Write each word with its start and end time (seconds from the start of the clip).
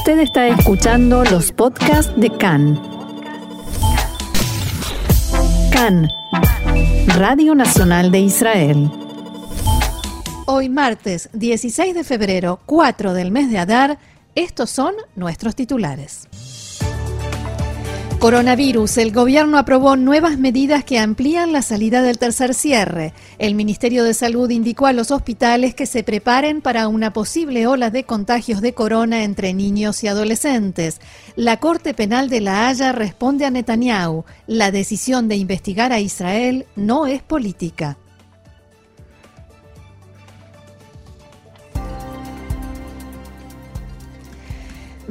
Usted 0.00 0.20
está 0.20 0.48
escuchando 0.48 1.24
los 1.24 1.52
podcasts 1.52 2.10
de 2.16 2.30
CAN. 2.30 2.80
CAN, 5.70 6.08
Radio 7.18 7.54
Nacional 7.54 8.10
de 8.10 8.20
Israel. 8.20 8.90
Hoy 10.46 10.70
martes 10.70 11.28
16 11.34 11.94
de 11.94 12.02
febrero, 12.02 12.60
4 12.64 13.12
del 13.12 13.30
mes 13.30 13.50
de 13.50 13.58
Adar, 13.58 13.98
estos 14.34 14.70
son 14.70 14.94
nuestros 15.16 15.54
titulares. 15.54 16.29
Coronavirus. 18.20 18.98
El 18.98 19.12
gobierno 19.12 19.56
aprobó 19.56 19.96
nuevas 19.96 20.38
medidas 20.38 20.84
que 20.84 20.98
amplían 20.98 21.52
la 21.52 21.62
salida 21.62 22.02
del 22.02 22.18
tercer 22.18 22.52
cierre. 22.52 23.14
El 23.38 23.54
Ministerio 23.54 24.04
de 24.04 24.12
Salud 24.12 24.50
indicó 24.50 24.86
a 24.86 24.92
los 24.92 25.10
hospitales 25.10 25.74
que 25.74 25.86
se 25.86 26.02
preparen 26.04 26.60
para 26.60 26.86
una 26.88 27.14
posible 27.14 27.66
ola 27.66 27.88
de 27.88 28.04
contagios 28.04 28.60
de 28.60 28.74
corona 28.74 29.24
entre 29.24 29.54
niños 29.54 30.04
y 30.04 30.08
adolescentes. 30.08 31.00
La 31.34 31.56
Corte 31.60 31.94
Penal 31.94 32.28
de 32.28 32.42
La 32.42 32.68
Haya 32.68 32.92
responde 32.92 33.46
a 33.46 33.50
Netanyahu. 33.50 34.26
La 34.46 34.70
decisión 34.70 35.26
de 35.26 35.36
investigar 35.36 35.90
a 35.90 36.00
Israel 36.00 36.66
no 36.76 37.06
es 37.06 37.22
política. 37.22 37.96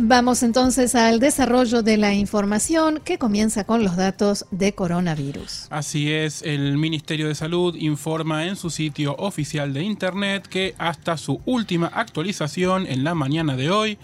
Vamos 0.01 0.43
entonces 0.43 0.95
al 0.95 1.19
desarrollo 1.19 1.83
de 1.83 1.97
la 1.97 2.13
información 2.13 3.01
que 3.03 3.17
comienza 3.17 3.65
con 3.65 3.83
los 3.83 3.97
datos 3.97 4.45
de 4.49 4.71
coronavirus. 4.71 5.67
Así 5.69 6.09
es, 6.09 6.41
el 6.41 6.77
Ministerio 6.77 7.27
de 7.27 7.35
Salud 7.35 7.75
informa 7.75 8.45
en 8.45 8.55
su 8.55 8.69
sitio 8.69 9.13
oficial 9.17 9.73
de 9.73 9.83
Internet 9.83 10.47
que 10.47 10.73
hasta 10.77 11.17
su 11.17 11.41
última 11.45 11.87
actualización 11.87 12.87
en 12.87 13.03
la 13.03 13.13
mañana 13.13 13.57
de 13.57 13.71
hoy, 13.71 13.97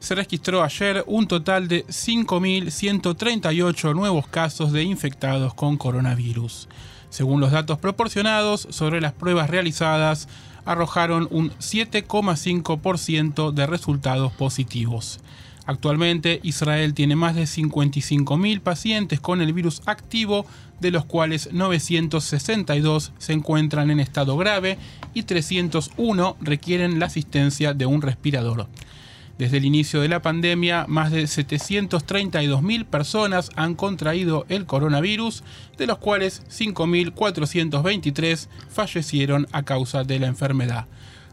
se 0.00 0.16
registró 0.16 0.64
ayer 0.64 1.04
un 1.06 1.28
total 1.28 1.68
de 1.68 1.86
5.138 1.86 3.94
nuevos 3.94 4.26
casos 4.26 4.72
de 4.72 4.82
infectados 4.82 5.54
con 5.54 5.76
coronavirus. 5.76 6.66
Según 7.10 7.40
los 7.40 7.50
datos 7.50 7.78
proporcionados 7.78 8.68
sobre 8.70 9.00
las 9.00 9.12
pruebas 9.12 9.50
realizadas, 9.50 10.28
arrojaron 10.64 11.28
un 11.30 11.50
7,5% 11.52 13.52
de 13.52 13.66
resultados 13.66 14.32
positivos. 14.32 15.20
Actualmente 15.68 16.40
Israel 16.42 16.94
tiene 16.94 17.14
más 17.14 17.34
de 17.34 17.42
55.000 17.42 18.60
pacientes 18.60 19.20
con 19.20 19.42
el 19.42 19.52
virus 19.52 19.82
activo, 19.84 20.46
de 20.80 20.90
los 20.90 21.04
cuales 21.04 21.50
962 21.52 23.12
se 23.18 23.32
encuentran 23.34 23.90
en 23.90 24.00
estado 24.00 24.38
grave 24.38 24.78
y 25.12 25.24
301 25.24 26.38
requieren 26.40 26.98
la 26.98 27.06
asistencia 27.06 27.74
de 27.74 27.84
un 27.84 28.00
respirador. 28.00 28.66
Desde 29.38 29.58
el 29.58 29.64
inicio 29.64 30.00
de 30.00 30.08
la 30.08 30.20
pandemia, 30.20 30.86
más 30.88 31.12
de 31.12 31.22
732.000 31.22 32.84
personas 32.84 33.50
han 33.54 33.76
contraído 33.76 34.44
el 34.48 34.66
coronavirus, 34.66 35.44
de 35.76 35.86
los 35.86 35.98
cuales 35.98 36.42
5.423 36.48 38.48
fallecieron 38.68 39.46
a 39.52 39.62
causa 39.62 40.02
de 40.02 40.18
la 40.18 40.26
enfermedad. 40.26 40.86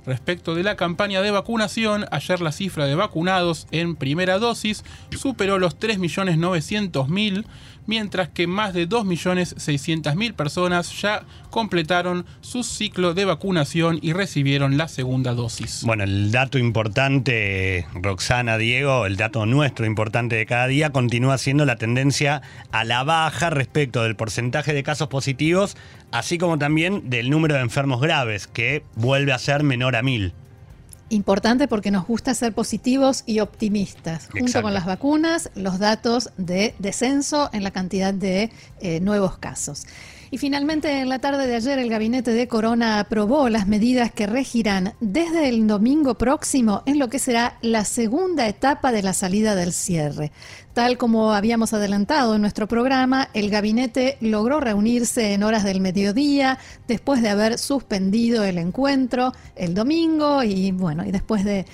Respecto 0.05 0.53
de 0.53 0.61
la 0.61 0.75
campaña 0.75 1.23
de 1.23 1.31
vacunación, 1.31 2.05
ayer 2.11 2.41
la 2.41 2.51
cifra 2.51 2.85
de 2.85 2.93
vacunados 2.93 3.65
en 3.71 3.95
primera 3.95 4.37
dosis 4.37 4.83
superó 5.17 5.57
los 5.57 5.79
3.900.000 5.79 7.43
mientras 7.85 8.29
que 8.29 8.47
más 8.47 8.73
de 8.73 8.87
2.600.000 8.87 10.33
personas 10.33 11.01
ya 11.01 11.23
completaron 11.49 12.25
su 12.41 12.63
ciclo 12.63 13.13
de 13.13 13.25
vacunación 13.25 13.99
y 14.01 14.13
recibieron 14.13 14.77
la 14.77 14.87
segunda 14.87 15.33
dosis. 15.33 15.83
Bueno, 15.85 16.03
el 16.03 16.31
dato 16.31 16.57
importante, 16.57 17.85
Roxana, 17.93 18.57
Diego, 18.57 19.05
el 19.05 19.17
dato 19.17 19.45
nuestro 19.45 19.85
importante 19.85 20.35
de 20.35 20.45
cada 20.45 20.67
día 20.67 20.89
continúa 20.91 21.37
siendo 21.37 21.65
la 21.65 21.77
tendencia 21.77 22.41
a 22.71 22.83
la 22.83 23.03
baja 23.03 23.49
respecto 23.49 24.03
del 24.03 24.15
porcentaje 24.15 24.73
de 24.73 24.83
casos 24.83 25.07
positivos, 25.07 25.77
así 26.11 26.37
como 26.37 26.57
también 26.57 27.09
del 27.09 27.29
número 27.29 27.55
de 27.55 27.61
enfermos 27.61 28.01
graves, 28.01 28.47
que 28.47 28.83
vuelve 28.95 29.33
a 29.33 29.39
ser 29.39 29.63
menor 29.63 29.95
a 29.95 30.03
mil. 30.03 30.33
Importante 31.09 31.67
porque 31.67 31.91
nos 31.91 32.07
gusta 32.07 32.33
ser 32.33 32.53
positivos 32.53 33.23
y 33.27 33.39
optimistas. 33.39 34.27
Junto 34.31 34.61
con 34.61 34.73
las 34.73 34.85
vacunas, 34.85 35.51
los 35.53 35.77
datos 35.77 36.31
de 36.37 36.73
descenso 36.79 37.49
en 37.53 37.63
la 37.63 37.71
cantidad 37.71 38.13
de 38.13 38.51
eh, 38.79 38.99
nuevos 39.01 39.37
casos. 39.37 39.85
Y 40.31 40.37
finalmente, 40.37 40.99
en 40.99 41.07
la 41.07 41.19
tarde 41.19 41.47
de 41.47 41.55
ayer, 41.55 41.77
el 41.77 41.89
gabinete 41.89 42.31
de 42.31 42.47
Corona 42.47 42.99
aprobó 42.99 43.47
las 43.49 43.67
medidas 43.67 44.11
que 44.11 44.25
regirán 44.25 44.93
desde 44.99 45.47
el 45.47 45.67
domingo 45.67 46.15
próximo 46.15 46.81
en 46.85 46.97
lo 46.97 47.07
que 47.07 47.19
será 47.19 47.57
la 47.61 47.85
segunda 47.85 48.47
etapa 48.47 48.91
de 48.91 49.03
la 49.03 49.13
salida 49.13 49.55
del 49.55 49.71
cierre. 49.71 50.31
Tal 50.75 50.97
como 50.97 51.31
habíamos 51.31 51.73
adelantado 51.73 52.35
en 52.35 52.41
nuestro 52.41 52.67
programa, 52.67 53.29
el 53.33 53.49
gabinete 53.49 54.17
logró 54.19 54.59
reunirse 54.59 55.31
en 55.31 55.43
horas 55.43 55.63
del 55.63 55.79
mediodía 55.79 56.59
después 56.85 57.21
de 57.21 57.29
haber 57.29 57.57
suspendido 57.57 58.43
el 58.43 58.57
encuentro 58.57 59.31
el 59.55 59.73
domingo 59.73 60.43
y 60.43 60.73
bueno, 60.73 61.05
y 61.05 61.13
después 61.13 61.45
de, 61.45 61.65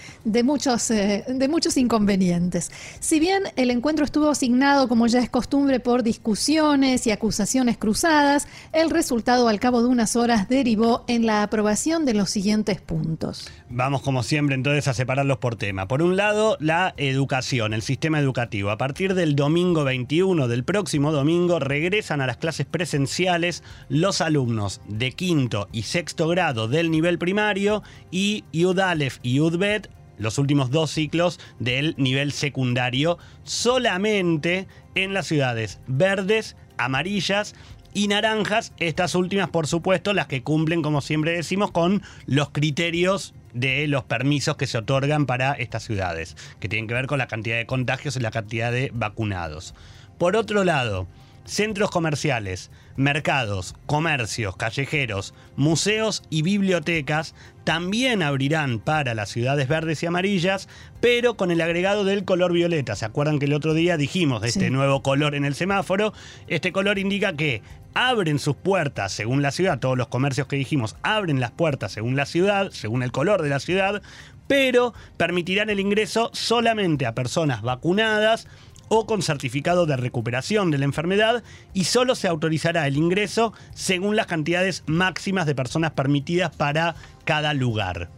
muchos, 0.43 0.91
eh, 0.91 1.25
de 1.27 1.47
muchos 1.47 1.77
inconvenientes. 1.77 2.71
Si 2.99 3.19
bien 3.19 3.41
el 3.55 3.71
encuentro 3.71 4.05
estuvo 4.05 4.29
asignado, 4.29 4.87
como 4.87 5.07
ya 5.07 5.19
es 5.19 5.31
costumbre, 5.31 5.79
por 5.79 6.03
discusiones 6.03 7.07
y 7.07 7.11
acusaciones 7.11 7.79
cruzadas, 7.79 8.47
el 8.71 8.91
resultado 8.91 9.47
al 9.47 9.59
cabo 9.59 9.81
de 9.81 9.87
unas 9.87 10.15
horas 10.15 10.47
derivó 10.47 11.05
en 11.07 11.25
la 11.25 11.41
aprobación 11.41 12.05
de 12.05 12.13
los 12.13 12.29
siguientes 12.29 12.81
puntos. 12.81 13.49
Vamos 13.67 14.03
como 14.03 14.21
siempre 14.21 14.53
entonces 14.53 14.87
a 14.87 14.93
separarlos 14.93 15.39
por 15.39 15.55
tema. 15.55 15.87
Por 15.87 16.03
un 16.03 16.17
lado, 16.17 16.55
la 16.59 16.93
educación, 16.97 17.73
el 17.73 17.81
sistema 17.81 18.19
educativo. 18.19 18.69
Partir 18.91 19.13
del 19.13 19.37
domingo 19.37 19.85
21, 19.85 20.49
del 20.49 20.65
próximo 20.65 21.13
domingo, 21.13 21.61
regresan 21.61 22.19
a 22.19 22.27
las 22.27 22.35
clases 22.35 22.65
presenciales 22.65 23.63
los 23.87 24.19
alumnos 24.19 24.81
de 24.85 25.13
quinto 25.13 25.69
y 25.71 25.83
sexto 25.83 26.27
grado 26.27 26.67
del 26.67 26.91
nivel 26.91 27.17
primario 27.17 27.83
y 28.11 28.43
UDALEF 28.53 29.19
y 29.23 29.39
UDBET 29.39 29.89
los 30.17 30.37
últimos 30.39 30.71
dos 30.71 30.91
ciclos 30.91 31.39
del 31.57 31.95
nivel 31.97 32.33
secundario, 32.33 33.17
solamente 33.43 34.67
en 34.93 35.13
las 35.13 35.25
ciudades 35.25 35.79
verdes, 35.87 36.57
amarillas 36.77 37.55
y 37.93 38.09
naranjas, 38.09 38.73
estas 38.77 39.15
últimas 39.15 39.49
por 39.51 39.67
supuesto 39.67 40.11
las 40.11 40.27
que 40.27 40.43
cumplen, 40.43 40.81
como 40.81 40.99
siempre 40.99 41.31
decimos, 41.31 41.71
con 41.71 42.03
los 42.25 42.49
criterios 42.49 43.33
de 43.53 43.87
los 43.87 44.03
permisos 44.03 44.57
que 44.57 44.67
se 44.67 44.77
otorgan 44.77 45.25
para 45.25 45.53
estas 45.53 45.83
ciudades, 45.83 46.35
que 46.59 46.69
tienen 46.69 46.87
que 46.87 46.93
ver 46.93 47.07
con 47.07 47.17
la 47.17 47.27
cantidad 47.27 47.57
de 47.57 47.65
contagios 47.65 48.15
y 48.15 48.19
la 48.19 48.31
cantidad 48.31 48.71
de 48.71 48.91
vacunados. 48.93 49.73
Por 50.17 50.35
otro 50.35 50.63
lado, 50.63 51.07
centros 51.45 51.89
comerciales, 51.89 52.71
mercados, 52.95 53.75
comercios, 53.85 54.55
callejeros, 54.55 55.33
museos 55.55 56.23
y 56.29 56.43
bibliotecas 56.43 57.33
también 57.63 58.23
abrirán 58.23 58.79
para 58.79 59.13
las 59.13 59.29
ciudades 59.29 59.67
verdes 59.67 60.01
y 60.01 60.05
amarillas, 60.05 60.67
pero 60.99 61.35
con 61.35 61.51
el 61.51 61.61
agregado 61.61 62.03
del 62.03 62.25
color 62.25 62.53
violeta. 62.53 62.95
¿Se 62.95 63.05
acuerdan 63.05 63.39
que 63.39 63.45
el 63.45 63.53
otro 63.53 63.73
día 63.73 63.97
dijimos 63.97 64.41
de 64.41 64.49
este 64.49 64.69
nuevo 64.69 65.03
color 65.03 65.35
en 65.35 65.45
el 65.45 65.55
semáforo? 65.55 66.13
Este 66.47 66.71
color 66.71 66.97
indica 66.99 67.33
que 67.33 67.61
abren 67.93 68.39
sus 68.39 68.55
puertas 68.55 69.11
según 69.11 69.41
la 69.41 69.51
ciudad, 69.51 69.79
todos 69.79 69.97
los 69.97 70.07
comercios 70.07 70.47
que 70.47 70.55
dijimos 70.55 70.95
abren 71.03 71.39
las 71.39 71.51
puertas 71.51 71.91
según 71.91 72.15
la 72.15 72.25
ciudad, 72.25 72.71
según 72.71 73.03
el 73.03 73.11
color 73.11 73.41
de 73.41 73.49
la 73.49 73.59
ciudad, 73.59 74.01
pero 74.47 74.93
permitirán 75.17 75.69
el 75.69 75.79
ingreso 75.79 76.29
solamente 76.33 77.05
a 77.05 77.15
personas 77.15 77.61
vacunadas 77.61 78.47
o 78.93 79.05
con 79.05 79.21
certificado 79.21 79.85
de 79.85 79.95
recuperación 79.95 80.69
de 80.69 80.77
la 80.77 80.83
enfermedad 80.83 81.43
y 81.73 81.85
solo 81.85 82.13
se 82.13 82.27
autorizará 82.27 82.87
el 82.87 82.97
ingreso 82.97 83.53
según 83.73 84.17
las 84.17 84.27
cantidades 84.27 84.83
máximas 84.85 85.45
de 85.45 85.55
personas 85.55 85.91
permitidas 85.91 86.53
para 86.53 86.95
cada 87.23 87.53
lugar. 87.53 88.09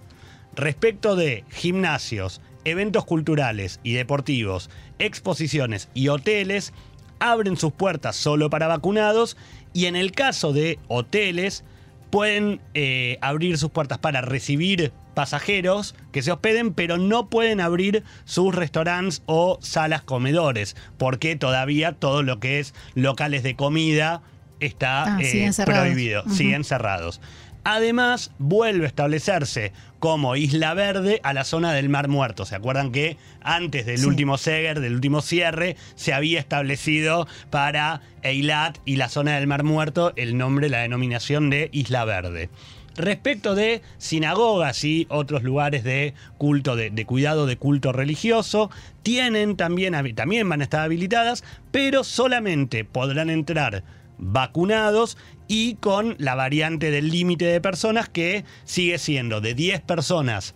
Respecto 0.56 1.16
de 1.16 1.46
gimnasios, 1.52 2.42
eventos 2.66 3.06
culturales 3.06 3.80
y 3.84 3.94
deportivos, 3.94 4.72
exposiciones 4.98 5.90
y 5.94 6.08
hoteles, 6.08 6.74
abren 7.20 7.56
sus 7.56 7.72
puertas 7.72 8.16
solo 8.16 8.50
para 8.50 8.68
vacunados 8.68 9.38
y 9.74 9.86
en 9.86 9.96
el 9.96 10.12
caso 10.12 10.54
de 10.54 10.80
hoteles 10.88 11.64
pueden 12.10 12.62
eh, 12.76 13.18
abrir 13.22 13.58
sus 13.58 13.72
puertas 13.72 13.98
para 13.98 14.22
recibir 14.22 14.94
pasajeros 15.14 15.96
que 16.12 16.22
se 16.22 16.32
hospeden, 16.32 16.74
pero 16.74 16.98
no 16.98 17.30
pueden 17.30 17.60
abrir 17.60 18.04
sus 18.26 18.54
restaurantes 18.54 19.24
o 19.26 19.58
salas 19.62 20.04
comedores, 20.04 20.76
porque 20.98 21.36
todavía 21.36 21.94
todo 21.94 22.24
lo 22.24 22.40
que 22.40 22.60
es 22.60 22.74
locales 22.94 23.44
de 23.44 23.56
comida 23.56 24.22
está 24.60 25.16
ah, 25.16 25.20
eh, 25.22 25.52
prohibido, 25.66 26.24
siguen 26.30 26.64
cerrados. 26.64 27.20
Además, 27.64 28.32
vuelve 28.40 28.86
a 28.86 28.88
establecerse 28.88 29.72
como 30.00 30.36
Isla 30.36 30.74
Verde 30.74 31.22
a 31.24 31.34
la 31.34 31.46
zona 31.46 31.72
del 31.72 31.88
Mar 31.88 32.10
Muerto. 32.10 32.46
¿Se 32.46 32.56
acuerdan 32.56 32.92
que 32.92 33.16
antes 33.42 33.86
del 33.86 34.06
último 34.06 34.38
Seger, 34.38 34.82
del 34.82 34.96
último 34.96 35.22
cierre, 35.22 35.78
se 35.96 36.14
había 36.14 36.40
establecido 36.40 37.26
para 37.50 38.02
Eilat 38.22 38.80
y 38.84 38.98
la 38.98 39.08
zona 39.08 39.36
del 39.36 39.48
Mar 39.48 39.64
Muerto 39.64 40.12
el 40.18 40.38
nombre, 40.38 40.68
la 40.68 40.80
denominación 40.80 41.50
de 41.50 41.70
Isla 41.72 42.04
Verde? 42.04 42.50
Respecto 42.96 43.56
de 43.56 43.82
sinagogas 43.98 44.84
y 44.84 45.08
otros 45.10 45.42
lugares 45.42 45.86
de 45.86 46.14
culto, 46.38 46.76
de, 46.76 46.90
de 46.90 47.06
cuidado 47.06 47.46
de 47.46 47.58
culto 47.58 47.94
religioso, 47.94 48.70
tienen 49.04 49.56
también, 49.56 49.94
también 50.16 50.48
van 50.50 50.62
a 50.62 50.66
estar 50.66 50.82
habilitadas, 50.82 51.44
pero 51.72 52.04
solamente 52.04 52.84
podrán 52.84 53.30
entrar 53.30 53.84
vacunados 54.18 55.18
y 55.48 55.76
con 55.76 56.16
la 56.18 56.36
variante 56.36 56.92
del 56.92 57.10
límite 57.10 57.46
de 57.46 57.62
personas 57.62 58.10
que 58.10 58.46
sigue 58.64 58.98
siendo 58.98 59.42
de 59.42 59.54
10 59.54 59.82
personas 59.82 60.56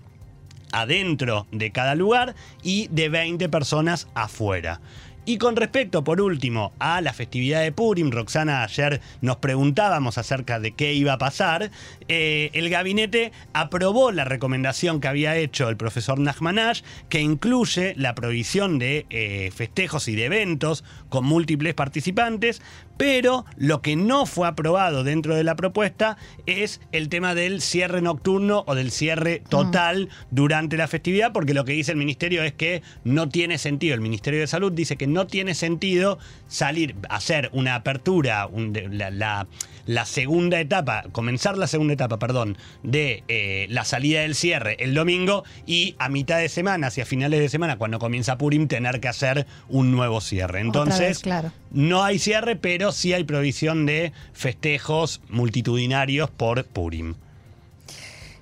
adentro 0.71 1.47
de 1.51 1.71
cada 1.71 1.95
lugar 1.95 2.35
y 2.63 2.87
de 2.89 3.09
20 3.09 3.49
personas 3.49 4.07
afuera. 4.13 4.81
Y 5.27 5.39
con 5.39 5.57
respecto, 5.57 6.05
por 6.05 6.21
último, 6.21 6.71
a 6.79 7.01
la 7.01 7.11
festividad 7.11 7.61
de 7.61 7.73
Purim, 7.73 8.11
Roxana, 8.11 8.63
ayer 8.63 9.01
nos 9.19 9.35
preguntábamos 9.35 10.17
acerca 10.17 10.57
de 10.61 10.71
qué 10.71 10.93
iba 10.93 11.11
a 11.11 11.17
pasar. 11.17 11.69
Eh, 12.07 12.49
el 12.53 12.69
gabinete 12.69 13.33
aprobó 13.51 14.13
la 14.13 14.23
recomendación 14.23 15.01
que 15.01 15.09
había 15.09 15.35
hecho 15.35 15.67
el 15.67 15.75
profesor 15.75 16.17
Nachmanash, 16.17 16.81
que 17.09 17.19
incluye 17.19 17.93
la 17.97 18.15
provisión 18.15 18.79
de 18.79 19.05
eh, 19.09 19.51
festejos 19.53 20.07
y 20.07 20.15
de 20.15 20.23
eventos 20.23 20.85
con 21.09 21.25
múltiples 21.25 21.73
participantes, 21.73 22.61
pero 22.97 23.45
lo 23.57 23.81
que 23.81 23.95
no 23.95 24.25
fue 24.25 24.47
aprobado 24.47 25.03
dentro 25.03 25.35
de 25.35 25.43
la 25.43 25.55
propuesta 25.55 26.17
es 26.45 26.81
el 26.91 27.09
tema 27.09 27.35
del 27.35 27.61
cierre 27.61 28.01
nocturno 28.01 28.63
o 28.67 28.75
del 28.75 28.91
cierre 28.91 29.41
total 29.47 30.09
durante 30.31 30.77
la 30.77 30.87
festividad, 30.87 31.31
porque 31.31 31.53
lo 31.53 31.63
que 31.63 31.73
dice 31.73 31.91
el 31.91 31.97
ministerio 31.97 32.43
es 32.43 32.53
que 32.53 32.81
no 33.03 33.29
tiene 33.29 33.57
sentido. 33.57 33.93
El 33.93 34.01
Ministerio 34.01 34.39
de 34.39 34.47
Salud 34.47 34.71
dice 34.71 34.97
que 34.97 35.07
no 35.07 35.27
tiene 35.27 35.53
sentido 35.53 36.17
salir, 36.47 36.95
hacer 37.09 37.49
una 37.53 37.75
apertura, 37.75 38.49
la, 38.89 39.47
la, 39.85 40.05
segunda 40.05 40.59
etapa, 40.59 41.03
comenzar 41.11 41.57
la 41.57 41.67
segunda 41.67 41.93
etapa, 41.93 42.17
perdón, 42.17 42.57
de 42.83 43.23
eh, 43.27 43.67
la 43.69 43.85
salida 43.85 44.21
del 44.21 44.35
cierre 44.35 44.77
el 44.79 44.93
domingo 44.93 45.43
y 45.65 45.95
a 45.99 46.09
mitad 46.09 46.39
de 46.39 46.49
semana, 46.49 46.87
hacia 46.87 47.05
finales 47.05 47.39
de 47.39 47.49
semana, 47.49 47.77
cuando 47.77 47.99
comienza 47.99 48.37
Purim, 48.37 48.67
tener 48.67 48.99
que 48.99 49.07
hacer 49.07 49.45
un 49.69 49.91
nuevo 49.91 50.21
cierre. 50.21 50.61
Entonces, 50.61 50.96
claro. 51.21 51.51
no 51.71 52.03
hay 52.03 52.19
cierre, 52.19 52.55
pero 52.55 52.91
sí 52.91 53.13
hay 53.13 53.23
provisión 53.23 53.85
de 53.85 54.11
festejos 54.33 55.21
multitudinarios 55.29 56.29
por 56.29 56.63
Purim. 56.65 57.15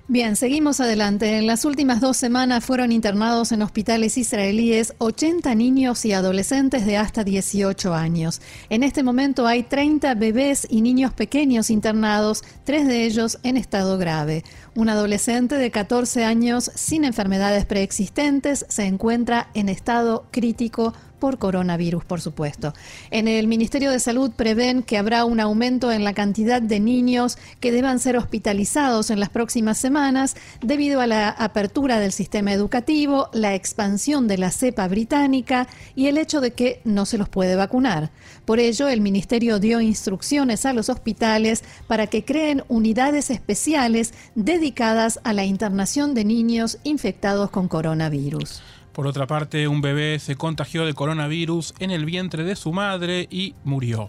Bien, 0.08 0.36
seguimos 0.36 0.78
adelante. 0.78 1.36
En 1.36 1.48
las 1.48 1.64
últimas 1.64 2.00
dos 2.00 2.16
semanas 2.16 2.64
fueron 2.64 2.92
internados 2.92 3.50
en 3.50 3.60
hospitales 3.60 4.16
israelíes 4.16 4.94
80 4.98 5.52
niños 5.56 6.04
y 6.04 6.12
adolescentes 6.12 6.86
de 6.86 6.96
hasta 6.96 7.24
18 7.24 7.92
años. 7.92 8.40
En 8.70 8.84
este 8.84 9.02
momento 9.02 9.48
hay 9.48 9.64
30 9.64 10.14
bebés 10.14 10.64
y 10.70 10.80
niños 10.80 11.12
pequeños 11.12 11.70
internados, 11.70 12.44
tres 12.62 12.86
de 12.86 13.04
ellos 13.04 13.40
en 13.42 13.56
estado 13.56 13.98
grave. 13.98 14.44
Un 14.76 14.90
adolescente 14.90 15.56
de 15.56 15.72
14 15.72 16.24
años 16.24 16.70
sin 16.76 17.04
enfermedades 17.04 17.66
preexistentes 17.66 18.64
se 18.68 18.84
encuentra 18.84 19.48
en 19.54 19.68
estado 19.68 20.26
crítico 20.30 20.94
por 21.18 21.38
coronavirus, 21.38 22.04
por 22.04 22.20
supuesto. 22.20 22.74
En 23.10 23.28
el 23.28 23.46
Ministerio 23.46 23.90
de 23.90 24.00
Salud 24.00 24.30
prevén 24.34 24.82
que 24.82 24.98
habrá 24.98 25.24
un 25.24 25.40
aumento 25.40 25.90
en 25.92 26.04
la 26.04 26.14
cantidad 26.14 26.62
de 26.62 26.80
niños 26.80 27.38
que 27.60 27.72
deban 27.72 27.98
ser 27.98 28.16
hospitalizados 28.16 29.10
en 29.10 29.20
las 29.20 29.30
próximas 29.30 29.78
semanas 29.78 30.36
debido 30.60 31.00
a 31.00 31.06
la 31.06 31.28
apertura 31.28 31.98
del 31.98 32.12
sistema 32.12 32.52
educativo, 32.52 33.28
la 33.32 33.54
expansión 33.54 34.28
de 34.28 34.38
la 34.38 34.50
cepa 34.50 34.88
británica 34.88 35.68
y 35.94 36.06
el 36.06 36.18
hecho 36.18 36.40
de 36.40 36.52
que 36.52 36.80
no 36.84 37.06
se 37.06 37.18
los 37.18 37.28
puede 37.28 37.56
vacunar. 37.56 38.10
Por 38.44 38.60
ello, 38.60 38.88
el 38.88 39.00
Ministerio 39.00 39.58
dio 39.58 39.80
instrucciones 39.80 40.66
a 40.66 40.72
los 40.72 40.88
hospitales 40.88 41.64
para 41.86 42.06
que 42.06 42.24
creen 42.24 42.62
unidades 42.68 43.30
especiales 43.30 44.14
dedicadas 44.34 45.20
a 45.24 45.32
la 45.32 45.44
internación 45.44 46.14
de 46.14 46.24
niños 46.24 46.78
infectados 46.84 47.50
con 47.50 47.68
coronavirus. 47.68 48.62
Por 48.96 49.06
otra 49.06 49.26
parte, 49.26 49.68
un 49.68 49.82
bebé 49.82 50.18
se 50.18 50.36
contagió 50.36 50.86
de 50.86 50.94
coronavirus 50.94 51.74
en 51.80 51.90
el 51.90 52.06
vientre 52.06 52.44
de 52.44 52.56
su 52.56 52.72
madre 52.72 53.28
y 53.30 53.54
murió. 53.62 54.08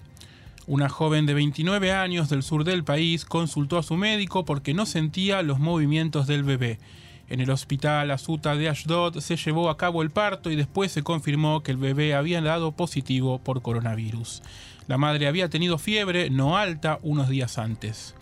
Una 0.65 0.87
joven 0.87 1.25
de 1.25 1.33
29 1.33 1.91
años 1.91 2.29
del 2.29 2.41
sur 2.41 2.63
del 2.63 2.85
país 2.85 3.25
consultó 3.25 3.77
a 3.77 3.83
su 3.83 3.97
médico 3.97 4.45
porque 4.45 4.73
no 4.73 4.85
sentía 4.85 5.41
los 5.41 5.59
movimientos 5.59 6.25
del 6.25 6.43
bebé. 6.43 6.79
En 7.27 7.41
el 7.41 7.49
hospital 7.49 8.11
Azuta 8.11 8.55
de 8.55 8.69
Ashdod 8.69 9.19
se 9.19 9.35
llevó 9.35 9.69
a 9.69 9.75
cabo 9.75 10.03
el 10.03 10.09
parto 10.09 10.51
y 10.51 10.55
después 10.55 10.89
se 10.93 11.03
confirmó 11.03 11.63
que 11.63 11.71
el 11.71 11.77
bebé 11.77 12.15
había 12.15 12.39
dado 12.39 12.71
positivo 12.71 13.39
por 13.39 13.61
coronavirus. 13.61 14.41
La 14.87 14.97
madre 14.97 15.27
había 15.27 15.49
tenido 15.49 15.77
fiebre 15.79 16.29
no 16.29 16.55
alta 16.55 16.99
unos 17.01 17.27
días 17.27 17.57
antes. 17.57 18.15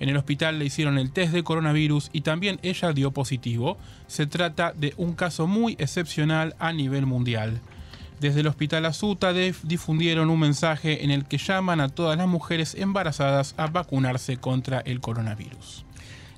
En 0.00 0.08
el 0.08 0.16
hospital 0.16 0.58
le 0.58 0.64
hicieron 0.64 0.98
el 0.98 1.12
test 1.12 1.32
de 1.32 1.44
coronavirus 1.44 2.08
y 2.12 2.22
también 2.22 2.58
ella 2.62 2.92
dio 2.92 3.12
positivo. 3.12 3.76
Se 4.06 4.26
trata 4.26 4.72
de 4.72 4.94
un 4.96 5.12
caso 5.12 5.46
muy 5.46 5.76
excepcional 5.78 6.56
a 6.58 6.72
nivel 6.72 7.06
mundial. 7.06 7.60
Desde 8.18 8.40
el 8.40 8.48
Hospital 8.48 8.86
Azuta 8.86 9.32
difundieron 9.32 10.28
un 10.28 10.40
mensaje 10.40 11.04
en 11.04 11.10
el 11.10 11.26
que 11.26 11.38
llaman 11.38 11.80
a 11.80 11.88
todas 11.88 12.18
las 12.18 12.28
mujeres 12.28 12.74
embarazadas 12.74 13.54
a 13.56 13.66
vacunarse 13.66 14.36
contra 14.36 14.80
el 14.80 15.00
coronavirus. 15.00 15.84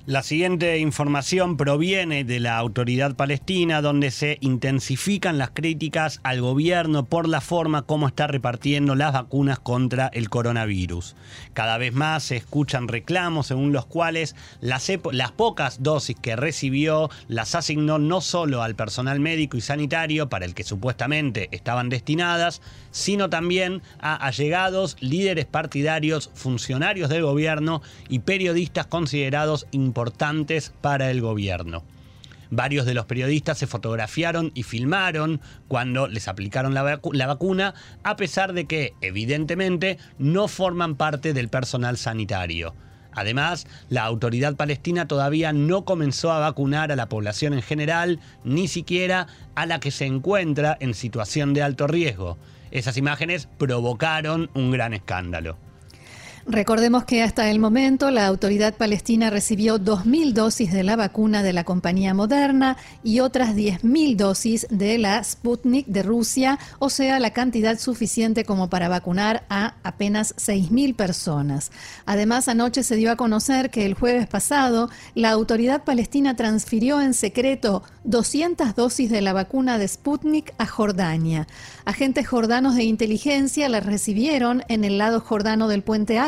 La 0.05 0.21
siguiente 0.21 0.79
información 0.79 1.55
proviene 1.55 2.25
de 2.25 2.41
la 2.41 2.57
autoridad 2.57 3.15
palestina, 3.15 3.81
donde 3.81 4.11
se 4.11 4.37
intensifican 4.41 5.37
las 5.37 5.51
críticas 5.51 6.19
al 6.23 6.41
gobierno 6.41 7.05
por 7.05 7.29
la 7.29 7.39
forma 7.39 7.83
como 7.83 8.09
está 8.09 8.27
repartiendo 8.27 8.95
las 8.95 9.13
vacunas 9.13 9.59
contra 9.59 10.07
el 10.07 10.29
coronavirus. 10.29 11.15
Cada 11.53 11.77
vez 11.77 11.93
más 11.93 12.23
se 12.23 12.35
escuchan 12.35 12.89
reclamos 12.89 13.47
según 13.47 13.71
los 13.71 13.85
cuales 13.85 14.35
las, 14.59 14.91
pocas 15.37 15.81
dosis 15.81 16.17
que 16.21 16.35
recibió 16.35 17.09
las 17.29 17.55
asignó 17.55 17.97
no 17.97 18.19
solo 18.19 18.61
al 18.61 18.75
personal 18.75 19.21
médico 19.21 19.55
y 19.55 19.61
sanitario, 19.61 20.27
para 20.27 20.43
el 20.43 20.53
que 20.53 20.65
supuestamente 20.65 21.47
estaban 21.53 21.87
destinadas, 21.87 22.61
sino 22.91 23.29
también 23.29 23.81
a 24.01 24.15
allegados, 24.15 24.97
líderes 24.99 25.45
partidarios, 25.45 26.29
funcionarios 26.33 27.09
del 27.09 27.23
gobierno 27.23 27.81
y 28.09 28.19
periodistas 28.19 28.85
considerados 28.85 29.65
para 30.81 31.11
el 31.11 31.21
gobierno. 31.21 31.83
Varios 32.55 32.85
de 32.85 32.93
los 32.93 33.05
periodistas 33.05 33.57
se 33.57 33.65
fotografiaron 33.65 34.51
y 34.53 34.61
filmaron 34.61 35.41
cuando 35.67 36.07
les 36.07 36.27
aplicaron 36.27 36.75
la, 36.75 36.99
la, 37.11 37.27
vacuna, 37.27 37.73
a 38.03 38.15
pesar 38.15 38.53
de 38.53 38.65
que, 38.65 38.93
evidentemente, 39.01 39.97
no 40.19 40.47
forman 40.47 40.95
parte 40.95 41.33
del 41.33 41.49
personal 41.49 41.97
sanitario. 41.97 42.75
Además, 43.11 43.65
la 43.89 44.03
autoridad 44.03 44.55
palestina 44.55 45.07
todavía 45.07 45.51
no 45.51 45.83
comenzó 45.85 46.31
a 46.31 46.39
vacunar 46.39 46.91
a 46.91 46.95
la 46.95 47.09
población 47.09 47.53
en 47.53 47.61
general, 47.61 48.19
ni 48.43 48.67
siquiera 48.67 49.27
a 49.55 49.65
la 49.65 49.79
que 49.79 49.91
se 49.91 50.05
encuentra 50.05 50.77
en 50.79 50.93
situación 50.93 51.53
de 51.53 51.63
alto 51.63 51.87
riesgo. 51.87 52.37
Esas 52.71 52.97
imágenes 52.97 53.47
provocaron 53.57 54.49
un 54.53 54.71
gran 54.71 54.93
escándalo. 54.93 55.57
Recordemos 56.45 57.05
que 57.05 57.23
hasta 57.23 57.49
el 57.49 57.57
momento 57.57 58.11
la 58.11 58.27
autoridad 58.27 58.73
palestina 58.73 59.29
recibió 59.29 59.79
2.000 59.79 60.33
dosis 60.33 60.73
de 60.73 60.83
la 60.83 60.97
vacuna 60.97 61.41
de 61.41 61.53
la 61.53 61.63
compañía 61.63 62.13
Moderna 62.13 62.75
y 63.01 63.21
otras 63.21 63.55
10.000 63.55 64.17
dosis 64.17 64.67
de 64.69 64.97
la 64.97 65.23
Sputnik 65.23 65.87
de 65.87 66.03
Rusia, 66.03 66.59
o 66.79 66.89
sea, 66.89 67.21
la 67.21 67.31
cantidad 67.31 67.79
suficiente 67.79 68.43
como 68.43 68.69
para 68.69 68.89
vacunar 68.89 69.45
a 69.49 69.75
apenas 69.83 70.35
6.000 70.35 70.97
personas. 70.97 71.71
Además, 72.05 72.49
anoche 72.49 72.83
se 72.83 72.97
dio 72.97 73.09
a 73.11 73.15
conocer 73.15 73.69
que 73.69 73.85
el 73.85 73.93
jueves 73.93 74.27
pasado 74.27 74.89
la 75.15 75.29
autoridad 75.31 75.85
palestina 75.85 76.35
transfirió 76.35 76.99
en 76.99 77.13
secreto 77.13 77.83
200 78.03 78.75
dosis 78.75 79.09
de 79.09 79.21
la 79.21 79.31
vacuna 79.31 79.77
de 79.77 79.87
Sputnik 79.87 80.53
a 80.57 80.65
Jordania. 80.65 81.47
Agentes 81.85 82.27
jordanos 82.27 82.75
de 82.75 82.83
inteligencia 82.83 83.69
las 83.69 83.85
recibieron 83.85 84.63
en 84.67 84.83
el 84.83 84.97
lado 84.97 85.21
jordano 85.21 85.69
del 85.69 85.83
puente 85.83 86.19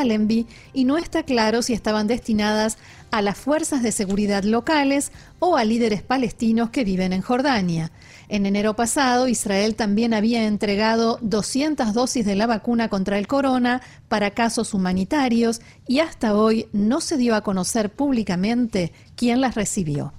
Y 0.72 0.84
no 0.84 0.98
está 0.98 1.24
claro 1.24 1.62
si 1.62 1.72
estaban 1.72 2.06
destinadas 2.06 2.78
a 3.10 3.22
las 3.22 3.36
fuerzas 3.36 3.82
de 3.82 3.92
seguridad 3.92 4.44
locales 4.44 5.12
o 5.38 5.56
a 5.56 5.64
líderes 5.64 6.02
palestinos 6.02 6.70
que 6.70 6.84
viven 6.84 7.12
en 7.12 7.22
Jordania. 7.22 7.90
En 8.28 8.46
enero 8.46 8.74
pasado, 8.74 9.28
Israel 9.28 9.74
también 9.76 10.14
había 10.14 10.46
entregado 10.46 11.18
200 11.22 11.92
dosis 11.92 12.24
de 12.24 12.36
la 12.36 12.46
vacuna 12.46 12.88
contra 12.88 13.18
el 13.18 13.26
corona 13.26 13.82
para 14.08 14.30
casos 14.30 14.74
humanitarios 14.74 15.60
y 15.86 16.00
hasta 16.00 16.34
hoy 16.34 16.66
no 16.72 17.00
se 17.00 17.16
dio 17.16 17.34
a 17.34 17.42
conocer 17.42 17.90
públicamente 17.90 18.92
quién 19.16 19.40
las 19.40 19.54
recibió. 19.54 20.12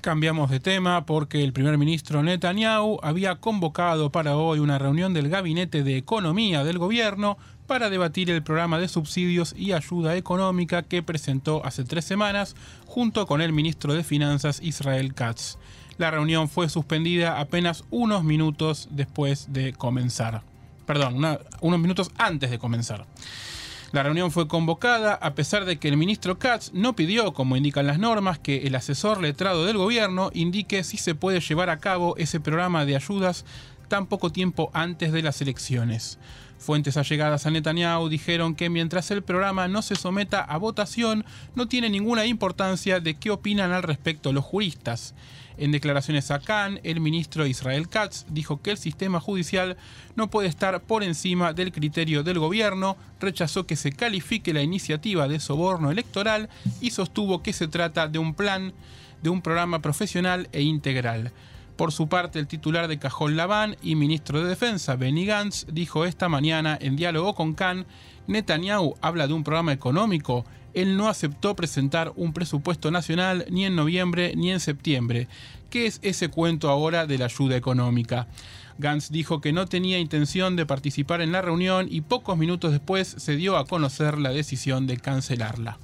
Cambiamos 0.00 0.48
de 0.50 0.60
tema 0.60 1.06
porque 1.06 1.42
el 1.42 1.52
primer 1.52 1.76
ministro 1.76 2.22
Netanyahu 2.22 3.00
había 3.02 3.40
convocado 3.40 4.12
para 4.12 4.36
hoy 4.36 4.60
una 4.60 4.78
reunión 4.78 5.12
del 5.12 5.28
Gabinete 5.28 5.82
de 5.82 5.96
Economía 5.96 6.62
del 6.62 6.78
gobierno 6.78 7.36
para 7.68 7.90
debatir 7.90 8.30
el 8.30 8.42
programa 8.42 8.80
de 8.80 8.88
subsidios 8.88 9.54
y 9.56 9.72
ayuda 9.72 10.16
económica 10.16 10.82
que 10.82 11.02
presentó 11.02 11.64
hace 11.64 11.84
tres 11.84 12.06
semanas 12.06 12.56
junto 12.86 13.26
con 13.26 13.42
el 13.42 13.52
ministro 13.52 13.92
de 13.92 14.02
Finanzas 14.02 14.60
Israel 14.62 15.14
Katz. 15.14 15.58
La 15.98 16.10
reunión 16.10 16.48
fue 16.48 16.70
suspendida 16.70 17.38
apenas 17.38 17.84
unos 17.90 18.24
minutos 18.24 18.88
después 18.90 19.52
de 19.52 19.74
comenzar. 19.74 20.42
Perdón, 20.86 21.22
unos 21.60 21.80
minutos 21.80 22.10
antes 22.16 22.50
de 22.50 22.58
comenzar. 22.58 23.04
La 23.92 24.02
reunión 24.02 24.30
fue 24.30 24.48
convocada 24.48 25.14
a 25.14 25.34
pesar 25.34 25.66
de 25.66 25.78
que 25.78 25.88
el 25.88 25.98
ministro 25.98 26.38
Katz 26.38 26.72
no 26.72 26.96
pidió, 26.96 27.34
como 27.34 27.56
indican 27.56 27.86
las 27.86 27.98
normas, 27.98 28.38
que 28.38 28.66
el 28.66 28.74
asesor 28.76 29.20
letrado 29.20 29.66
del 29.66 29.76
gobierno 29.76 30.30
indique 30.32 30.84
si 30.84 30.96
se 30.96 31.14
puede 31.14 31.40
llevar 31.40 31.68
a 31.68 31.80
cabo 31.80 32.16
ese 32.16 32.40
programa 32.40 32.86
de 32.86 32.96
ayudas 32.96 33.44
tan 33.88 34.06
poco 34.06 34.32
tiempo 34.32 34.70
antes 34.72 35.12
de 35.12 35.22
las 35.22 35.42
elecciones. 35.42 36.18
Fuentes 36.58 36.96
allegadas 36.96 37.46
a 37.46 37.50
Netanyahu 37.50 38.08
dijeron 38.08 38.54
que 38.54 38.68
mientras 38.68 39.10
el 39.10 39.22
programa 39.22 39.68
no 39.68 39.80
se 39.80 39.94
someta 39.94 40.40
a 40.40 40.58
votación, 40.58 41.24
no 41.54 41.68
tiene 41.68 41.88
ninguna 41.88 42.26
importancia 42.26 42.98
de 43.00 43.14
qué 43.14 43.30
opinan 43.30 43.72
al 43.72 43.84
respecto 43.84 44.32
los 44.32 44.44
juristas. 44.44 45.14
En 45.56 45.72
declaraciones 45.72 46.30
a 46.30 46.40
Khan, 46.40 46.80
el 46.82 47.00
ministro 47.00 47.46
Israel 47.46 47.88
Katz 47.88 48.26
dijo 48.28 48.60
que 48.60 48.70
el 48.70 48.78
sistema 48.78 49.18
judicial 49.18 49.76
no 50.14 50.30
puede 50.30 50.48
estar 50.48 50.80
por 50.82 51.02
encima 51.02 51.52
del 51.52 51.72
criterio 51.72 52.22
del 52.22 52.38
gobierno, 52.38 52.96
rechazó 53.20 53.66
que 53.66 53.74
se 53.74 53.92
califique 53.92 54.52
la 54.52 54.62
iniciativa 54.62 55.26
de 55.26 55.40
soborno 55.40 55.90
electoral 55.90 56.48
y 56.80 56.90
sostuvo 56.90 57.42
que 57.42 57.52
se 57.52 57.66
trata 57.66 58.06
de 58.06 58.18
un 58.18 58.34
plan, 58.34 58.72
de 59.22 59.30
un 59.30 59.42
programa 59.42 59.80
profesional 59.80 60.48
e 60.52 60.62
integral. 60.62 61.32
Por 61.78 61.92
su 61.92 62.08
parte, 62.08 62.38
el 62.38 62.46
titular 62.46 62.88
de 62.88 62.98
Cajón 62.98 63.36
Labán 63.36 63.76
y 63.80 63.94
ministro 63.94 64.42
de 64.42 64.48
Defensa, 64.50 64.96
Benny 64.96 65.24
Gantz, 65.24 65.64
dijo 65.72 66.04
esta 66.04 66.28
mañana 66.28 66.76
en 66.78 66.96
diálogo 66.96 67.34
con 67.34 67.54
Khan, 67.54 67.86
Netanyahu 68.26 68.96
habla 69.00 69.26
de 69.26 69.32
un 69.32 69.44
programa 69.44 69.72
económico 69.72 70.44
él 70.74 70.96
no 70.96 71.08
aceptó 71.08 71.56
presentar 71.56 72.12
un 72.16 72.32
presupuesto 72.32 72.90
nacional 72.90 73.46
ni 73.50 73.64
en 73.64 73.74
noviembre 73.74 74.34
ni 74.36 74.52
en 74.52 74.60
septiembre. 74.60 75.26
¿Qué 75.70 75.86
es 75.86 75.98
ese 76.02 76.28
cuento 76.28 76.70
ahora 76.70 77.06
de 77.06 77.18
la 77.18 77.24
ayuda 77.24 77.56
económica? 77.56 78.28
Gantz 78.78 79.10
dijo 79.10 79.40
que 79.40 79.52
no 79.52 79.66
tenía 79.66 79.98
intención 79.98 80.54
de 80.56 80.66
participar 80.66 81.20
en 81.20 81.32
la 81.32 81.42
reunión 81.42 81.88
y 81.90 82.02
pocos 82.02 82.38
minutos 82.38 82.70
después 82.70 83.08
se 83.18 83.36
dio 83.36 83.56
a 83.56 83.66
conocer 83.66 84.18
la 84.18 84.30
decisión 84.30 84.86
de 84.86 84.98
cancelarla. 84.98 85.78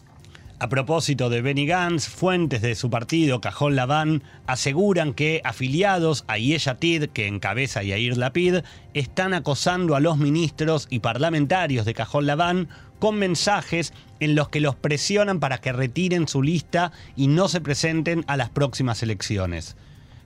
A 0.64 0.68
propósito 0.70 1.28
de 1.28 1.42
Benny 1.42 1.66
Gantz, 1.66 2.08
fuentes 2.08 2.62
de 2.62 2.74
su 2.74 2.88
partido, 2.88 3.42
Cajón 3.42 3.76
Labán, 3.76 4.22
aseguran 4.46 5.12
que 5.12 5.42
afiliados 5.44 6.24
a 6.26 6.38
Yeshatid, 6.38 7.10
que 7.10 7.26
encabeza 7.26 7.82
Yair 7.82 8.16
Lapid, 8.16 8.60
están 8.94 9.34
acosando 9.34 9.94
a 9.94 10.00
los 10.00 10.16
ministros 10.16 10.86
y 10.88 11.00
parlamentarios 11.00 11.84
de 11.84 11.92
Cajón 11.92 12.24
Labán 12.24 12.70
con 12.98 13.16
mensajes 13.18 13.92
en 14.20 14.34
los 14.34 14.48
que 14.48 14.60
los 14.60 14.74
presionan 14.74 15.38
para 15.38 15.58
que 15.58 15.70
retiren 15.74 16.28
su 16.28 16.42
lista 16.42 16.92
y 17.14 17.26
no 17.26 17.48
se 17.48 17.60
presenten 17.60 18.24
a 18.26 18.38
las 18.38 18.48
próximas 18.48 19.02
elecciones. 19.02 19.76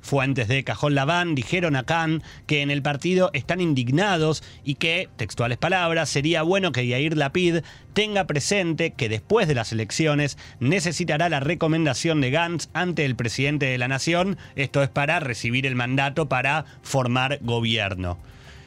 Fuentes 0.00 0.48
de 0.48 0.64
Cajón 0.64 0.94
Labán 0.94 1.34
dijeron 1.34 1.76
a 1.76 1.84
Khan 1.84 2.22
que 2.46 2.62
en 2.62 2.70
el 2.70 2.82
partido 2.82 3.30
están 3.32 3.60
indignados 3.60 4.42
y 4.64 4.76
que, 4.76 5.08
textuales 5.16 5.58
palabras, 5.58 6.08
sería 6.08 6.42
bueno 6.42 6.72
que 6.72 6.86
Yair 6.86 7.16
Lapid 7.16 7.58
tenga 7.92 8.26
presente 8.26 8.92
que 8.92 9.08
después 9.08 9.48
de 9.48 9.54
las 9.54 9.72
elecciones 9.72 10.38
necesitará 10.60 11.28
la 11.28 11.40
recomendación 11.40 12.20
de 12.20 12.30
Gantz 12.30 12.68
ante 12.72 13.04
el 13.04 13.16
presidente 13.16 13.66
de 13.66 13.78
la 13.78 13.88
nación, 13.88 14.38
esto 14.56 14.82
es 14.82 14.88
para 14.88 15.20
recibir 15.20 15.66
el 15.66 15.74
mandato 15.74 16.28
para 16.28 16.64
formar 16.82 17.38
gobierno. 17.42 18.18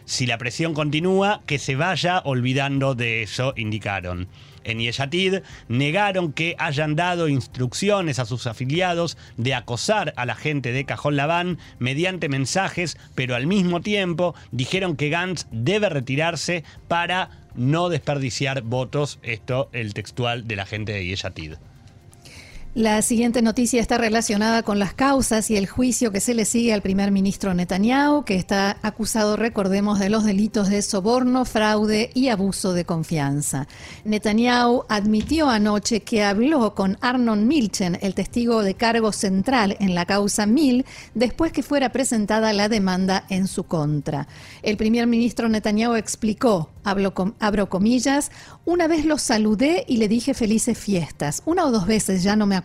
Si 0.06 0.26
la 0.26 0.38
presión 0.38 0.74
continúa, 0.74 1.42
que 1.46 1.60
se 1.60 1.76
vaya 1.76 2.20
olvidando 2.26 2.96
de 2.96 3.24
eso, 3.24 3.54
indicaron. 3.56 4.28
En 4.64 4.80
Yeshatid 4.80 5.40
negaron 5.68 6.34
que 6.34 6.56
hayan 6.60 6.96
dado 6.96 7.28
instrucciones 7.28 8.20
a 8.20 8.26
sus 8.26 8.46
afiliados 8.48 9.18
de 9.38 9.56
acosar 9.56 10.14
a 10.18 10.26
la 10.26 10.36
gente 10.36 10.72
de 10.72 10.86
Cajón 10.86 11.16
Labán 11.16 11.58
mediante 11.80 12.30
mensajes, 12.30 12.98
pero 13.16 13.36
al 13.36 13.48
mismo 13.48 13.82
tiempo 13.82 14.36
dijeron 14.52 14.96
que 14.96 15.10
Gantz 15.10 15.48
debe 15.52 15.90
retirarse 15.90 16.64
para 16.88 17.30
no 17.56 17.90
desperdiciar 17.90 18.62
votos, 18.62 19.20
esto 19.24 19.70
el 19.74 19.94
textual 19.94 20.48
de 20.48 20.56
la 20.56 20.66
gente 20.66 20.94
de 20.94 21.06
Yeshatid. 21.06 21.54
La 22.74 23.02
siguiente 23.02 23.42
noticia 23.42 23.82
está 23.82 23.98
relacionada 23.98 24.64
con 24.64 24.80
las 24.80 24.94
causas 24.94 25.52
y 25.52 25.58
el 25.58 25.68
juicio 25.68 26.14
que 26.14 26.22
se 26.22 26.34
le 26.34 26.46
sigue 26.46 26.72
al 26.72 26.82
primer 26.82 27.12
ministro 27.12 27.54
Netanyahu, 27.54 28.24
que 28.24 28.36
está 28.36 28.78
acusado, 28.82 29.36
recordemos, 29.36 30.00
de 30.00 30.10
los 30.10 30.24
delitos 30.24 30.70
de 30.70 30.82
soborno, 30.82 31.44
fraude 31.44 32.12
y 32.14 32.30
abuso 32.30 32.72
de 32.72 32.86
confianza. 32.86 33.68
Netanyahu 34.06 34.86
admitió 34.88 35.50
anoche 35.50 36.04
que 36.04 36.24
habló 36.24 36.74
con 36.74 36.98
Arnon 37.02 37.46
Milchen, 37.46 38.00
el 38.02 38.16
testigo 38.16 38.64
de 38.64 38.76
cargo 38.76 39.12
central 39.12 39.76
en 39.82 39.94
la 39.94 40.06
causa 40.06 40.46
Mil, 40.46 40.86
después 41.14 41.52
que 41.52 41.64
fuera 41.64 41.92
presentada 41.92 42.54
la 42.54 42.70
demanda 42.70 43.26
en 43.28 43.48
su 43.48 43.66
contra. 43.66 44.30
El 44.64 44.78
primer 44.78 45.08
ministro 45.08 45.50
Netanyahu 45.50 45.96
explicó 45.96 46.70
abro 46.84 47.70
comillas, 47.70 48.32
una 48.66 48.88
vez 48.88 49.06
lo 49.06 49.18
saludé 49.18 49.86
y 49.88 49.98
le 49.98 50.08
dije 50.08 50.34
felices 50.34 50.78
fiestas, 50.78 51.44
una 51.46 51.66
o 51.66 51.72
dos 51.72 51.86
veces, 51.86 52.24
ya 52.24 52.36
no 52.36 52.48
me 52.48 52.56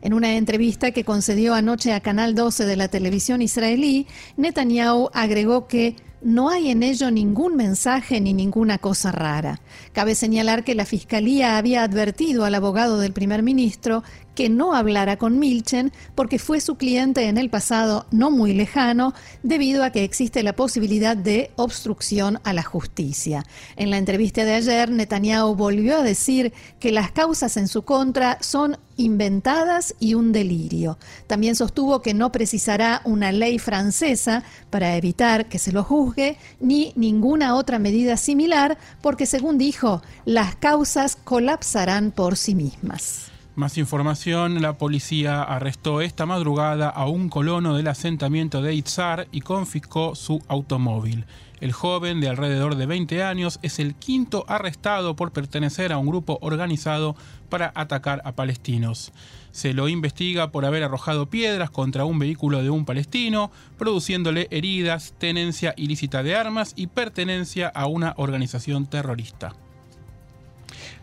En 0.00 0.14
una 0.14 0.36
entrevista 0.36 0.90
que 0.90 1.04
concedió 1.04 1.54
anoche 1.54 1.92
a 1.92 2.00
Canal 2.00 2.34
12 2.34 2.64
de 2.64 2.76
la 2.76 2.88
televisión 2.88 3.42
israelí, 3.42 4.06
Netanyahu 4.36 5.10
agregó 5.12 5.66
que 5.66 5.96
no 6.20 6.50
hay 6.50 6.70
en 6.70 6.82
ello 6.82 7.10
ningún 7.10 7.56
mensaje 7.56 8.20
ni 8.20 8.34
ninguna 8.34 8.78
cosa 8.78 9.12
rara. 9.12 9.60
Cabe 9.92 10.14
señalar 10.14 10.64
que 10.64 10.74
la 10.74 10.84
Fiscalía 10.84 11.56
había 11.56 11.82
advertido 11.82 12.44
al 12.44 12.54
abogado 12.54 12.98
del 12.98 13.12
primer 13.12 13.42
ministro 13.42 14.02
que 14.38 14.48
no 14.48 14.72
hablara 14.72 15.16
con 15.16 15.40
Milchen 15.40 15.92
porque 16.14 16.38
fue 16.38 16.60
su 16.60 16.76
cliente 16.76 17.24
en 17.24 17.38
el 17.38 17.50
pasado 17.50 18.06
no 18.12 18.30
muy 18.30 18.52
lejano 18.52 19.12
debido 19.42 19.82
a 19.82 19.90
que 19.90 20.04
existe 20.04 20.44
la 20.44 20.54
posibilidad 20.54 21.16
de 21.16 21.50
obstrucción 21.56 22.38
a 22.44 22.52
la 22.52 22.62
justicia. 22.62 23.44
En 23.74 23.90
la 23.90 23.98
entrevista 23.98 24.44
de 24.44 24.54
ayer, 24.54 24.92
Netanyahu 24.92 25.56
volvió 25.56 25.96
a 25.96 26.04
decir 26.04 26.52
que 26.78 26.92
las 26.92 27.10
causas 27.10 27.56
en 27.56 27.66
su 27.66 27.82
contra 27.82 28.38
son 28.40 28.78
inventadas 28.96 29.96
y 29.98 30.14
un 30.14 30.30
delirio. 30.30 30.98
También 31.26 31.56
sostuvo 31.56 32.00
que 32.00 32.14
no 32.14 32.30
precisará 32.30 33.02
una 33.04 33.32
ley 33.32 33.58
francesa 33.58 34.44
para 34.70 34.94
evitar 34.94 35.48
que 35.48 35.58
se 35.58 35.72
lo 35.72 35.82
juzgue, 35.82 36.36
ni 36.60 36.92
ninguna 36.94 37.56
otra 37.56 37.80
medida 37.80 38.16
similar, 38.16 38.78
porque 39.02 39.26
según 39.26 39.58
dijo, 39.58 40.00
las 40.24 40.54
causas 40.54 41.16
colapsarán 41.16 42.12
por 42.12 42.36
sí 42.36 42.54
mismas. 42.54 43.32
Más 43.58 43.76
información, 43.76 44.62
la 44.62 44.78
policía 44.78 45.42
arrestó 45.42 46.00
esta 46.00 46.26
madrugada 46.26 46.88
a 46.88 47.08
un 47.08 47.28
colono 47.28 47.74
del 47.76 47.88
asentamiento 47.88 48.62
de 48.62 48.72
Itzar 48.72 49.26
y 49.32 49.40
confiscó 49.40 50.14
su 50.14 50.40
automóvil. 50.46 51.24
El 51.60 51.72
joven 51.72 52.20
de 52.20 52.28
alrededor 52.28 52.76
de 52.76 52.86
20 52.86 53.24
años 53.24 53.58
es 53.62 53.80
el 53.80 53.96
quinto 53.96 54.44
arrestado 54.46 55.16
por 55.16 55.32
pertenecer 55.32 55.92
a 55.92 55.98
un 55.98 56.06
grupo 56.06 56.38
organizado 56.40 57.16
para 57.48 57.72
atacar 57.74 58.22
a 58.24 58.30
palestinos. 58.30 59.10
Se 59.50 59.74
lo 59.74 59.88
investiga 59.88 60.52
por 60.52 60.64
haber 60.64 60.84
arrojado 60.84 61.28
piedras 61.28 61.70
contra 61.70 62.04
un 62.04 62.20
vehículo 62.20 62.62
de 62.62 62.70
un 62.70 62.84
palestino, 62.84 63.50
produciéndole 63.76 64.46
heridas, 64.52 65.14
tenencia 65.18 65.74
ilícita 65.76 66.22
de 66.22 66.36
armas 66.36 66.74
y 66.76 66.86
pertenencia 66.86 67.66
a 67.66 67.88
una 67.88 68.14
organización 68.18 68.86
terrorista. 68.86 69.56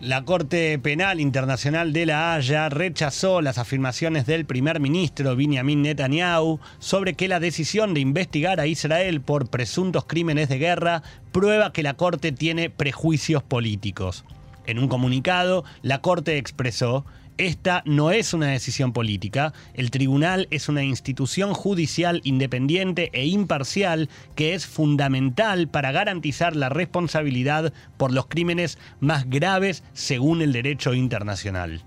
La 0.02 0.26
Corte 0.26 0.78
Penal 0.78 1.22
Internacional 1.22 1.94
de 1.94 2.06
La 2.06 2.34
Haya 2.36 2.68
rechazó 2.68 3.42
las 3.42 3.58
afirmaciones 3.58 4.26
del 4.26 4.46
primer 4.46 4.82
ministro 4.82 5.38
Benjamin 5.38 5.84
Netanyahu 5.84 6.60
sobre 6.80 7.14
que 7.14 7.30
la 7.30 7.40
decisión 7.40 7.94
de 7.94 8.02
investigar 8.02 8.60
a 8.60 8.68
Israel 8.68 9.22
por 9.22 9.48
presuntos 9.50 10.04
crímenes 10.04 10.50
de 10.50 10.58
guerra 10.58 11.02
prueba 11.32 11.72
que 11.72 11.82
la 11.82 11.94
Corte 11.94 12.34
tiene 12.34 12.70
prejuicios 12.70 13.42
políticos. 13.42 14.26
En 14.66 14.80
un 14.80 14.90
comunicado, 14.90 15.64
la 15.82 16.02
Corte 16.02 16.38
expresó 16.38 17.06
esta 17.38 17.84
no 17.86 18.12
es 18.12 18.34
una 18.34 18.48
decisión 18.48 18.94
política, 18.94 19.54
el 19.74 19.92
tribunal 19.92 20.48
es 20.52 20.70
una 20.70 20.84
institución 20.84 21.54
judicial 21.54 22.22
independiente 22.24 23.10
e 23.14 23.26
imparcial 23.26 24.10
que 24.36 24.54
es 24.54 24.66
fundamental 24.66 25.68
para 25.68 25.92
garantizar 25.92 26.56
la 26.56 26.70
responsabilidad 26.70 27.74
por 27.98 28.14
los 28.14 28.28
crímenes 28.28 28.78
más 29.00 29.30
graves 29.30 29.84
según 29.94 30.42
el 30.42 30.54
derecho 30.54 30.94
internacional. 30.94 31.84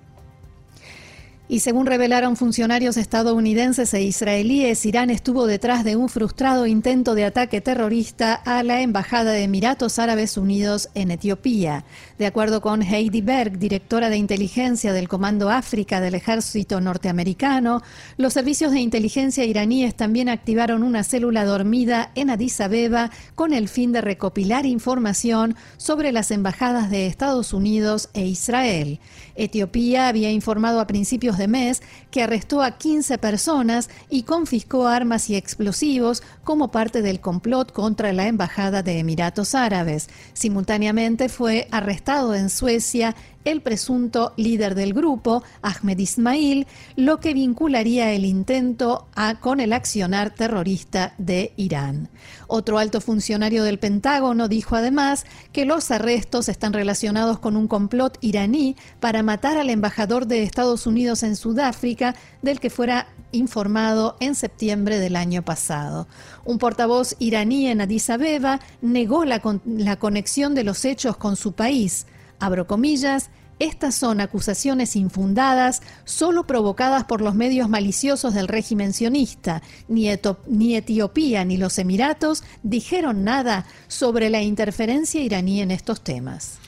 Y 1.50 1.60
según 1.60 1.86
revelaron 1.86 2.36
funcionarios 2.36 2.98
estadounidenses 2.98 3.94
e 3.94 4.02
israelíes, 4.02 4.84
Irán 4.84 5.08
estuvo 5.08 5.46
detrás 5.46 5.82
de 5.82 5.96
un 5.96 6.10
frustrado 6.10 6.66
intento 6.66 7.14
de 7.14 7.24
ataque 7.24 7.62
terrorista 7.62 8.34
a 8.34 8.62
la 8.62 8.82
Embajada 8.82 9.32
de 9.32 9.44
Emiratos 9.44 9.98
Árabes 9.98 10.36
Unidos 10.36 10.90
en 10.94 11.10
Etiopía. 11.10 11.86
De 12.18 12.26
acuerdo 12.26 12.60
con 12.60 12.82
Heidi 12.82 13.22
Berg, 13.22 13.58
directora 13.58 14.10
de 14.10 14.18
inteligencia 14.18 14.92
del 14.92 15.08
Comando 15.08 15.48
África 15.48 16.02
del 16.02 16.16
Ejército 16.16 16.82
norteamericano, 16.82 17.82
los 18.18 18.34
servicios 18.34 18.72
de 18.72 18.80
inteligencia 18.80 19.44
iraníes 19.44 19.94
también 19.94 20.28
activaron 20.28 20.82
una 20.82 21.02
célula 21.02 21.46
dormida 21.46 22.10
en 22.14 22.28
Addis 22.28 22.60
Abeba 22.60 23.10
con 23.34 23.54
el 23.54 23.68
fin 23.68 23.92
de 23.92 24.02
recopilar 24.02 24.66
información 24.66 25.56
sobre 25.78 26.12
las 26.12 26.30
embajadas 26.30 26.90
de 26.90 27.06
Estados 27.06 27.54
Unidos 27.54 28.10
e 28.12 28.26
Israel. 28.26 29.00
Etiopía 29.34 30.08
había 30.08 30.30
informado 30.30 30.80
a 30.80 30.86
principios 30.86 31.37
de 31.38 31.48
mes 31.48 31.82
que 32.10 32.22
arrestó 32.22 32.62
a 32.62 32.76
15 32.76 33.16
personas 33.18 33.88
y 34.10 34.24
confiscó 34.24 34.86
armas 34.86 35.30
y 35.30 35.36
explosivos 35.36 36.22
como 36.44 36.70
parte 36.70 37.00
del 37.00 37.20
complot 37.20 37.72
contra 37.72 38.12
la 38.12 38.26
Embajada 38.26 38.82
de 38.82 38.98
Emiratos 38.98 39.54
Árabes. 39.54 40.08
Simultáneamente 40.34 41.28
fue 41.28 41.68
arrestado 41.70 42.34
en 42.34 42.50
Suecia 42.50 43.14
el 43.44 43.62
presunto 43.62 44.32
líder 44.36 44.74
del 44.74 44.92
grupo, 44.92 45.42
Ahmed 45.62 45.98
Ismail, 45.98 46.66
lo 46.96 47.20
que 47.20 47.34
vincularía 47.34 48.12
el 48.12 48.24
intento 48.24 49.08
a, 49.14 49.40
con 49.40 49.60
el 49.60 49.72
accionar 49.72 50.34
terrorista 50.34 51.14
de 51.18 51.52
Irán. 51.56 52.08
Otro 52.46 52.78
alto 52.78 53.00
funcionario 53.00 53.64
del 53.64 53.78
Pentágono 53.78 54.48
dijo 54.48 54.76
además 54.76 55.24
que 55.52 55.64
los 55.64 55.90
arrestos 55.90 56.48
están 56.48 56.72
relacionados 56.72 57.38
con 57.38 57.56
un 57.56 57.68
complot 57.68 58.18
iraní 58.20 58.76
para 59.00 59.22
matar 59.22 59.56
al 59.56 59.70
embajador 59.70 60.26
de 60.26 60.42
Estados 60.42 60.86
Unidos 60.86 61.22
en 61.22 61.36
Sudáfrica, 61.36 62.14
del 62.42 62.60
que 62.60 62.70
fuera 62.70 63.08
informado 63.32 64.16
en 64.20 64.34
septiembre 64.34 64.98
del 64.98 65.16
año 65.16 65.44
pasado. 65.44 66.08
Un 66.44 66.58
portavoz 66.58 67.14
iraní 67.18 67.68
en 67.68 67.80
Addis 67.80 68.10
Abeba 68.10 68.60
negó 68.80 69.24
la, 69.24 69.42
la 69.66 69.96
conexión 69.96 70.54
de 70.54 70.64
los 70.64 70.84
hechos 70.84 71.16
con 71.16 71.36
su 71.36 71.52
país 71.52 72.06
abro 72.38 72.66
comillas, 72.66 73.30
estas 73.58 73.96
son 73.96 74.20
acusaciones 74.20 74.94
infundadas, 74.94 75.82
solo 76.04 76.46
provocadas 76.46 77.04
por 77.04 77.20
los 77.20 77.34
medios 77.34 77.68
maliciosos 77.68 78.34
del 78.34 78.46
régimen 78.46 78.92
sionista. 78.92 79.62
Ni, 79.88 80.08
ni, 80.46 80.76
Etiopía 80.76 81.44
ni 81.44 81.56
los 81.56 81.78
Emiratos 81.78 82.44
dijeron 82.62 83.24
nada 83.24 83.66
sobre 83.88 84.30
la 84.30 84.42
interferencia 84.42 85.20
iraní 85.20 85.60
en 85.60 85.72
estos 85.72 86.02
temas. 86.02 86.58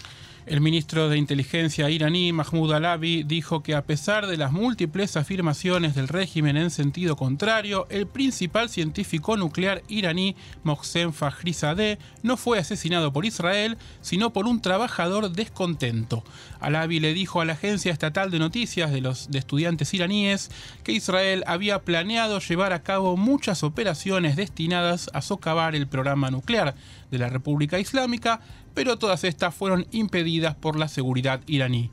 El 0.50 0.60
ministro 0.60 1.08
de 1.08 1.16
Inteligencia 1.16 1.88
iraní, 1.90 2.32
Mahmoud 2.32 2.72
Alavi, 2.72 3.22
dijo 3.22 3.62
que 3.62 3.76
a 3.76 3.84
pesar 3.84 4.26
de 4.26 4.36
las 4.36 4.50
múltiples 4.50 5.16
afirmaciones 5.16 5.94
del 5.94 6.08
régimen 6.08 6.56
en 6.56 6.72
sentido 6.72 7.14
contrario, 7.14 7.86
el 7.88 8.08
principal 8.08 8.68
científico 8.68 9.36
nuclear 9.36 9.84
iraní, 9.86 10.34
Mohsen 10.64 11.12
Fakhrizadeh, 11.12 12.00
no 12.24 12.36
fue 12.36 12.58
asesinado 12.58 13.12
por 13.12 13.26
Israel, 13.26 13.78
sino 14.00 14.32
por 14.32 14.46
un 14.46 14.60
trabajador 14.60 15.30
descontento. 15.30 16.24
Alavi 16.58 16.98
le 16.98 17.14
dijo 17.14 17.40
a 17.40 17.44
la 17.44 17.52
agencia 17.52 17.92
estatal 17.92 18.32
de 18.32 18.40
noticias 18.40 18.90
de 18.90 19.02
los 19.02 19.28
estudiantes 19.32 19.94
iraníes 19.94 20.50
que 20.82 20.90
Israel 20.90 21.44
había 21.46 21.82
planeado 21.82 22.40
llevar 22.40 22.72
a 22.72 22.82
cabo 22.82 23.16
muchas 23.16 23.62
operaciones 23.62 24.34
destinadas 24.34 25.10
a 25.14 25.22
socavar 25.22 25.76
el 25.76 25.86
programa 25.86 26.28
nuclear 26.32 26.74
de 27.10 27.18
la 27.18 27.28
República 27.28 27.78
Islámica, 27.78 28.40
pero 28.74 28.98
todas 28.98 29.24
estas 29.24 29.54
fueron 29.54 29.86
impedidas 29.90 30.54
por 30.54 30.78
la 30.78 30.88
seguridad 30.88 31.40
iraní. 31.46 31.90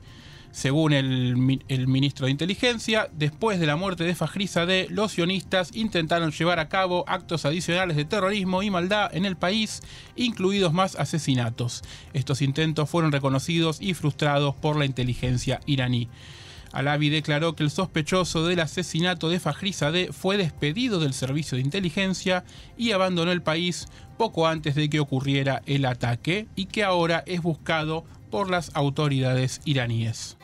Según 0.50 0.92
el, 0.92 1.36
ministro 1.36 2.24
de 2.24 2.32
Inteligencia, 2.32 3.08
después 3.12 3.60
de 3.60 3.66
la 3.66 3.76
muerte 3.76 4.04
de 4.04 4.14
Fajrizadeh, 4.14 4.88
los 4.88 5.12
sionistas 5.12 5.70
intentaron 5.74 6.32
llevar 6.32 6.58
a 6.58 6.68
cabo 6.68 7.04
actos 7.06 7.44
adicionales 7.44 7.96
de 7.96 8.06
terrorismo 8.06 8.62
y 8.62 8.70
maldad 8.70 9.14
en 9.14 9.26
el 9.26 9.36
país, 9.36 9.82
incluidos 10.16 10.72
más 10.72 10.96
asesinatos. 10.96 11.82
Estos 12.14 12.40
intentos 12.40 12.88
fueron 12.88 13.12
reconocidos 13.12 13.76
y 13.80 13.94
frustrados 13.94 14.54
por 14.56 14.76
la 14.76 14.86
inteligencia 14.86 15.60
iraní. 15.66 16.08
Alavi 16.78 17.08
declaró 17.08 17.56
que 17.56 17.64
el 17.64 17.72
sospechoso 17.72 18.46
del 18.46 18.60
asesinato 18.60 19.28
de 19.30 19.40
Fajrizadeh 19.40 20.12
fue 20.12 20.36
despedido 20.36 21.00
del 21.00 21.12
servicio 21.12 21.56
de 21.56 21.62
inteligencia 21.62 22.44
y 22.76 22.92
abandonó 22.92 23.32
el 23.32 23.42
país 23.42 23.88
poco 24.16 24.46
antes 24.46 24.76
de 24.76 24.88
que 24.88 25.00
ocurriera 25.00 25.60
el 25.66 25.84
ataque 25.84 26.46
y 26.54 26.66
que 26.66 26.84
ahora 26.84 27.24
es 27.26 27.42
buscado 27.42 28.04
por 28.30 28.48
las 28.48 28.70
autoridades 28.76 29.60
iraníes. 29.64 30.36